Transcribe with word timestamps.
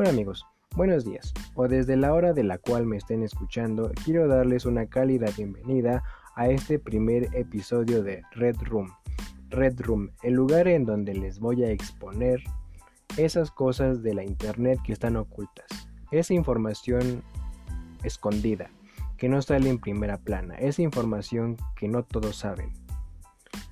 Hola 0.00 0.10
amigos, 0.10 0.46
buenos 0.76 1.04
días, 1.04 1.34
o 1.56 1.66
desde 1.66 1.96
la 1.96 2.14
hora 2.14 2.32
de 2.32 2.44
la 2.44 2.58
cual 2.58 2.86
me 2.86 2.96
estén 2.96 3.24
escuchando, 3.24 3.90
quiero 4.04 4.28
darles 4.28 4.64
una 4.64 4.86
cálida 4.86 5.26
bienvenida 5.36 6.04
a 6.36 6.46
este 6.48 6.78
primer 6.78 7.34
episodio 7.34 8.04
de 8.04 8.22
Red 8.30 8.58
Room. 8.62 8.92
Red 9.48 9.80
Room, 9.80 10.10
el 10.22 10.34
lugar 10.34 10.68
en 10.68 10.84
donde 10.84 11.14
les 11.14 11.40
voy 11.40 11.64
a 11.64 11.72
exponer 11.72 12.44
esas 13.16 13.50
cosas 13.50 14.04
de 14.04 14.14
la 14.14 14.22
internet 14.22 14.78
que 14.84 14.92
están 14.92 15.16
ocultas, 15.16 15.66
esa 16.12 16.32
información 16.32 17.24
escondida, 18.04 18.70
que 19.16 19.28
no 19.28 19.42
sale 19.42 19.68
en 19.68 19.80
primera 19.80 20.16
plana, 20.16 20.54
esa 20.58 20.82
información 20.82 21.56
que 21.74 21.88
no 21.88 22.04
todos 22.04 22.36
saben. 22.36 22.72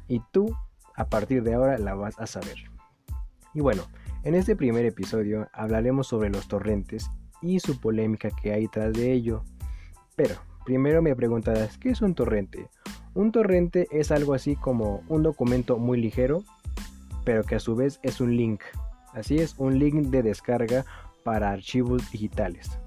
Y 0.08 0.20
tú, 0.32 0.56
a 0.96 1.04
partir 1.04 1.44
de 1.44 1.54
ahora, 1.54 1.78
la 1.78 1.94
vas 1.94 2.18
a 2.18 2.26
saber. 2.26 2.56
Y 3.54 3.60
bueno, 3.60 3.84
en 4.26 4.34
este 4.34 4.56
primer 4.56 4.84
episodio 4.84 5.48
hablaremos 5.52 6.08
sobre 6.08 6.30
los 6.30 6.48
torrentes 6.48 7.08
y 7.40 7.60
su 7.60 7.80
polémica 7.80 8.28
que 8.30 8.52
hay 8.52 8.66
tras 8.66 8.92
de 8.92 9.12
ello. 9.12 9.44
Pero, 10.16 10.34
primero 10.64 11.00
me 11.00 11.14
preguntarás, 11.14 11.78
¿qué 11.78 11.90
es 11.90 12.02
un 12.02 12.16
torrente? 12.16 12.68
Un 13.14 13.30
torrente 13.30 13.86
es 13.92 14.10
algo 14.10 14.34
así 14.34 14.56
como 14.56 15.04
un 15.08 15.22
documento 15.22 15.78
muy 15.78 16.00
ligero, 16.00 16.42
pero 17.24 17.44
que 17.44 17.54
a 17.54 17.60
su 17.60 17.76
vez 17.76 18.00
es 18.02 18.20
un 18.20 18.36
link. 18.36 18.62
Así 19.12 19.36
es, 19.36 19.54
un 19.58 19.78
link 19.78 20.08
de 20.08 20.24
descarga 20.24 20.84
para 21.22 21.52
archivos 21.52 22.10
digitales. 22.10 22.80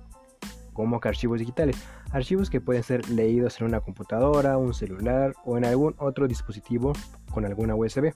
¿Cómo 0.73 0.99
que 0.99 1.07
archivos 1.07 1.39
digitales? 1.39 1.77
Archivos 2.11 2.49
que 2.49 2.59
pueden 2.59 2.83
ser 2.83 3.09
leídos 3.09 3.61
en 3.61 3.67
una 3.67 3.79
computadora, 3.79 4.57
un 4.57 4.73
celular 4.73 5.33
o 5.45 5.57
en 5.57 5.63
algún 5.63 5.95
otro 5.99 6.27
dispositivo 6.27 6.91
con 7.31 7.45
alguna 7.45 7.75
USB. 7.75 8.11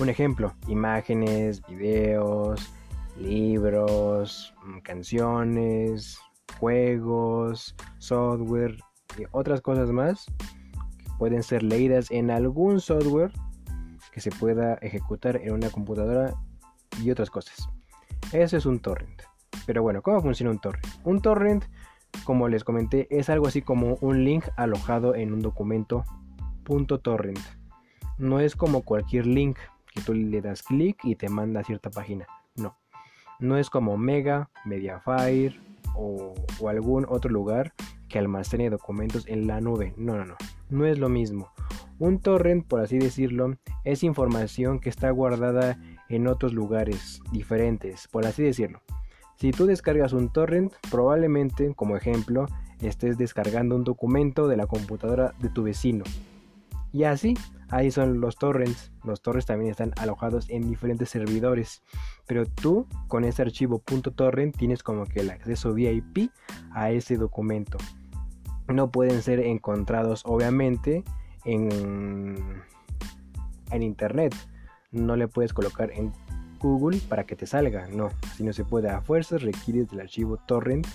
Un 0.00 0.08
ejemplo, 0.08 0.54
imágenes, 0.66 1.60
videos, 1.68 2.72
libros, 3.18 4.54
mm, 4.64 4.78
canciones, 4.78 6.18
juegos, 6.58 7.76
software 7.98 8.78
y 9.18 9.24
otras 9.32 9.60
cosas 9.60 9.90
más 9.90 10.24
que 10.96 11.04
pueden 11.18 11.42
ser 11.42 11.62
leídas 11.62 12.10
en 12.10 12.30
algún 12.30 12.80
software 12.80 13.30
que 14.10 14.22
se 14.22 14.30
pueda 14.30 14.76
ejecutar 14.76 15.36
en 15.36 15.52
una 15.52 15.68
computadora 15.68 16.32
y 17.02 17.10
otras 17.10 17.28
cosas. 17.28 17.68
Eso 18.32 18.56
es 18.56 18.64
un 18.64 18.80
torrent. 18.80 19.20
Pero 19.66 19.82
bueno, 19.82 20.00
¿cómo 20.00 20.22
funciona 20.22 20.50
un 20.50 20.60
torrent? 20.60 20.86
Un 21.04 21.20
torrent, 21.20 21.64
como 22.24 22.48
les 22.48 22.64
comenté, 22.64 23.06
es 23.10 23.28
algo 23.28 23.48
así 23.48 23.60
como 23.60 23.98
un 24.00 24.24
link 24.24 24.46
alojado 24.56 25.14
en 25.14 25.34
un 25.34 25.40
documento 25.40 26.04
.torrent. 27.02 27.40
No 28.16 28.40
es 28.40 28.56
como 28.56 28.82
cualquier 28.82 29.26
link 29.26 29.58
que 29.92 30.00
tú 30.00 30.14
le 30.14 30.40
das 30.40 30.62
clic 30.62 30.98
y 31.04 31.16
te 31.16 31.28
manda 31.28 31.60
a 31.60 31.64
cierta 31.64 31.90
página. 31.90 32.26
No. 32.56 32.76
No 33.38 33.56
es 33.56 33.70
como 33.70 33.96
Mega, 33.96 34.50
Mediafire 34.64 35.58
o, 35.94 36.34
o 36.60 36.68
algún 36.68 37.06
otro 37.08 37.30
lugar 37.30 37.72
que 38.08 38.18
almacene 38.18 38.70
documentos 38.70 39.26
en 39.26 39.46
la 39.46 39.60
nube. 39.60 39.94
No, 39.96 40.16
no, 40.16 40.24
no. 40.24 40.36
No 40.68 40.86
es 40.86 40.98
lo 40.98 41.08
mismo. 41.08 41.50
Un 41.98 42.18
torrent, 42.18 42.66
por 42.66 42.80
así 42.80 42.98
decirlo, 42.98 43.56
es 43.84 44.02
información 44.02 44.80
que 44.80 44.88
está 44.88 45.10
guardada 45.10 45.78
en 46.08 46.26
otros 46.26 46.52
lugares 46.52 47.20
diferentes, 47.30 48.08
por 48.08 48.26
así 48.26 48.42
decirlo. 48.42 48.80
Si 49.36 49.52
tú 49.52 49.64
descargas 49.64 50.12
un 50.12 50.30
torrent, 50.30 50.72
probablemente, 50.90 51.74
como 51.74 51.96
ejemplo, 51.96 52.46
estés 52.80 53.16
descargando 53.16 53.76
un 53.76 53.84
documento 53.84 54.48
de 54.48 54.56
la 54.56 54.66
computadora 54.66 55.34
de 55.38 55.48
tu 55.48 55.62
vecino. 55.62 56.04
Y 56.92 57.04
así, 57.04 57.34
Ahí 57.70 57.92
son 57.92 58.20
los 58.20 58.36
torrents. 58.36 58.90
Los 59.04 59.22
torrents 59.22 59.46
también 59.46 59.70
están 59.70 59.92
alojados 59.96 60.50
en 60.50 60.68
diferentes 60.68 61.08
servidores. 61.08 61.82
Pero 62.26 62.44
tú 62.46 62.86
con 63.06 63.24
ese 63.24 63.42
archivo 63.42 63.80
.torrent 64.14 64.56
tienes 64.56 64.82
como 64.82 65.06
que 65.06 65.20
el 65.20 65.30
acceso 65.30 65.72
VIP 65.72 66.30
a 66.72 66.90
ese 66.90 67.16
documento. 67.16 67.78
No 68.66 68.90
pueden 68.90 69.22
ser 69.22 69.38
encontrados 69.40 70.22
obviamente 70.26 71.04
en, 71.44 72.62
en 73.70 73.82
internet. 73.82 74.34
No 74.90 75.14
le 75.14 75.28
puedes 75.28 75.52
colocar 75.52 75.92
en 75.92 76.12
Google 76.58 76.98
para 77.08 77.24
que 77.24 77.36
te 77.36 77.46
salga. 77.46 77.86
No, 77.86 78.08
si 78.36 78.42
no 78.42 78.52
se 78.52 78.64
puede 78.64 78.90
a 78.90 79.00
fuerzas 79.00 79.42
requieres 79.42 79.88
del 79.90 80.00
archivo 80.00 80.38
torrent 80.38 80.88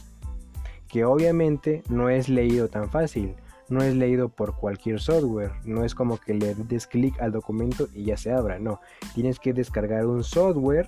que 0.90 1.06
obviamente 1.06 1.84
no 1.90 2.09
es 2.09 2.30
leído 2.30 2.68
tan 2.68 2.90
fácil 2.90 3.36
no 3.70 3.81
es 3.81 3.96
leído 3.96 4.30
por 4.30 4.56
cualquier 4.56 5.00
software, 5.00 5.52
no 5.64 5.84
es 5.84 5.96
como 5.96 6.18
que 6.18 6.34
le 6.34 6.53
des 6.56 6.88
clic 6.88 7.20
al 7.20 7.31
documento 7.31 7.88
y 7.94 8.06
ya 8.06 8.18
se 8.18 8.31
abra, 8.31 8.59
no, 8.59 8.80
tienes 9.14 9.40
que 9.40 9.53
descargar 9.53 10.06
un 10.06 10.24
software 10.24 10.88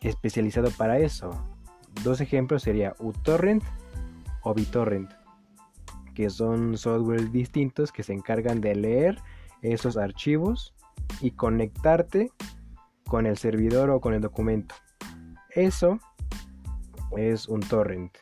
especializado 0.00 0.70
para 0.72 0.98
eso. 0.98 1.30
Dos 2.02 2.20
ejemplos 2.20 2.62
sería 2.62 2.94
uTorrent 2.98 3.62
o 4.42 4.54
BitTorrent, 4.54 5.10
que 6.14 6.30
son 6.30 6.76
softwares 6.76 7.32
distintos 7.32 7.92
que 7.92 8.02
se 8.02 8.12
encargan 8.12 8.60
de 8.60 8.74
leer 8.74 9.18
esos 9.62 9.96
archivos 9.96 10.74
y 11.20 11.32
conectarte 11.32 12.30
con 13.06 13.26
el 13.26 13.36
servidor 13.36 13.90
o 13.90 14.00
con 14.00 14.14
el 14.14 14.20
documento. 14.20 14.74
Eso 15.50 15.98
es 17.16 17.48
un 17.48 17.60
torrent. 17.60 18.16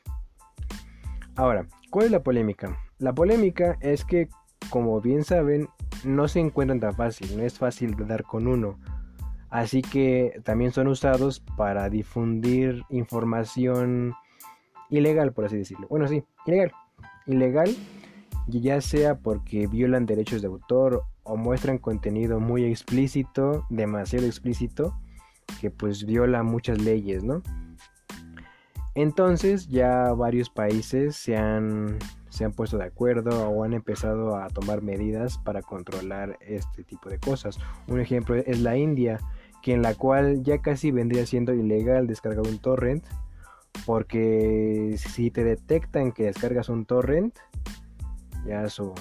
Ahora, 1.35 1.67
¿cuál 1.91 2.07
es 2.07 2.13
la 2.13 2.23
polémica? 2.23 2.79
La 2.99 3.15
polémica 3.15 3.77
es 3.81 4.05
que, 4.05 4.29
como 4.71 5.01
bien 5.01 5.25
saben, 5.25 5.69
no 6.05 6.29
se 6.29 6.41
encuentran 6.41 6.81
tan 6.81 6.95
fácil, 6.95 7.37
no 7.37 7.43
es 7.43 7.59
fácil 7.59 7.95
dar 8.07 8.25
con 8.25 8.47
uno. 8.47 8.79
Así 9.51 9.83
que 9.83 10.41
también 10.45 10.73
son 10.73 10.89
usados 10.89 11.41
para 11.57 11.89
difundir 11.89 12.83
información 12.89 14.15
ilegal, 14.91 15.33
por 15.33 15.45
así 15.45 15.57
decirlo. 15.57 15.87
Bueno, 15.89 16.09
sí, 16.09 16.25
ilegal. 16.47 16.73
Ilegal, 17.27 17.77
ya 18.47 18.81
sea 18.81 19.19
porque 19.19 19.67
violan 19.67 20.07
derechos 20.07 20.43
de 20.43 20.49
autor 20.49 21.05
o 21.23 21.37
muestran 21.37 21.79
contenido 21.79 22.41
muy 22.41 22.65
explícito, 22.65 23.67
demasiado 23.69 24.27
explícito, 24.27 24.95
que 25.61 25.71
pues 25.71 26.07
viola 26.07 26.43
muchas 26.43 26.81
leyes, 26.81 27.25
¿no? 27.25 27.43
Entonces 28.95 29.69
ya 29.69 30.13
varios 30.15 30.49
países 30.49 31.17
se 31.17 31.37
han 31.37 31.99
se 32.37 32.45
han 32.45 32.53
puesto 32.53 32.77
de 32.77 32.85
acuerdo 32.85 33.49
o 33.49 33.65
han 33.65 33.73
empezado 33.73 34.37
a 34.37 34.51
tomar 34.51 34.83
medidas 34.83 35.39
para 35.39 35.63
controlar 35.63 36.37
este 36.43 36.85
tipo 36.85 37.09
de 37.09 37.19
cosas. 37.19 37.59
Un 37.89 37.99
ejemplo 37.99 38.35
es 38.35 38.61
la 38.61 38.77
India, 38.77 39.21
que 39.63 39.73
en 39.73 39.81
la 39.81 39.95
cual 39.95 40.43
ya 40.43 40.59
casi 40.59 40.91
vendría 40.91 41.25
siendo 41.25 41.55
ilegal 41.55 42.07
descargar 42.07 42.47
un 42.47 42.59
torrent, 42.59 43.07
porque 43.87 44.97
si 44.99 45.31
te 45.31 45.45
detectan 45.45 46.13
que 46.13 46.25
descargas 46.25 46.69
un 46.69 46.85
torrent, 46.85 47.35
ya 48.47 48.69
su, 48.69 48.93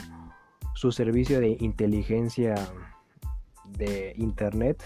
su 0.74 0.94
servicio 0.94 1.42
de 1.42 1.58
inteligencia 1.60 2.56
de 3.78 4.14
internet 4.16 4.82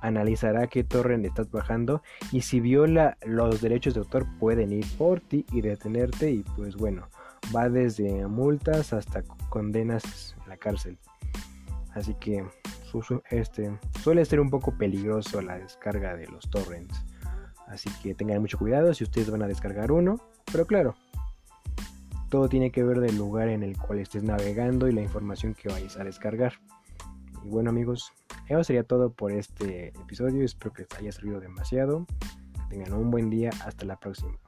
analizará 0.00 0.66
qué 0.66 0.82
torrent 0.82 1.24
estás 1.24 1.48
bajando 1.52 2.02
y 2.32 2.40
si 2.40 2.58
viola 2.58 3.18
los 3.24 3.60
derechos 3.60 3.94
de 3.94 4.00
autor 4.00 4.26
pueden 4.40 4.72
ir 4.72 4.86
por 4.96 5.20
ti 5.20 5.46
y 5.52 5.60
detenerte 5.60 6.32
y 6.32 6.42
pues 6.56 6.76
bueno 6.76 7.08
va 7.54 7.68
desde 7.68 8.26
multas 8.26 8.92
hasta 8.92 9.22
condenas 9.48 10.36
en 10.42 10.48
la 10.48 10.56
cárcel. 10.56 10.98
Así 11.94 12.14
que 12.14 12.44
este, 13.30 13.78
suele 14.02 14.24
ser 14.24 14.40
un 14.40 14.50
poco 14.50 14.76
peligroso 14.76 15.42
la 15.42 15.58
descarga 15.58 16.16
de 16.16 16.26
los 16.28 16.48
torrents. 16.50 17.04
Así 17.66 17.90
que 18.02 18.14
tengan 18.14 18.40
mucho 18.40 18.58
cuidado 18.58 18.94
si 18.94 19.04
ustedes 19.04 19.30
van 19.30 19.42
a 19.42 19.46
descargar 19.46 19.92
uno. 19.92 20.20
Pero 20.50 20.66
claro, 20.66 20.94
todo 22.30 22.48
tiene 22.48 22.70
que 22.70 22.82
ver 22.82 23.00
del 23.00 23.16
lugar 23.16 23.48
en 23.48 23.62
el 23.62 23.76
cual 23.76 23.98
estés 23.98 24.22
navegando 24.22 24.88
y 24.88 24.92
la 24.92 25.02
información 25.02 25.54
que 25.54 25.68
vayas 25.68 25.96
a 25.98 26.04
descargar. 26.04 26.54
Y 27.44 27.48
bueno 27.48 27.70
amigos, 27.70 28.12
eso 28.48 28.64
sería 28.64 28.84
todo 28.84 29.12
por 29.12 29.32
este 29.32 29.88
episodio. 29.88 30.44
Espero 30.44 30.72
que 30.72 30.82
les 30.82 30.98
haya 30.98 31.12
servido 31.12 31.40
demasiado. 31.40 32.06
Que 32.54 32.76
tengan 32.76 32.94
un 32.94 33.10
buen 33.10 33.28
día. 33.28 33.50
Hasta 33.64 33.84
la 33.84 33.98
próxima. 33.98 34.38